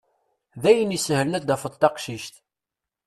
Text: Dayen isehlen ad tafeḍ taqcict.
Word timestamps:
Dayen 0.61 0.95
isehlen 0.97 1.37
ad 1.37 1.45
tafeḍ 1.47 1.73
taqcict. 1.81 2.35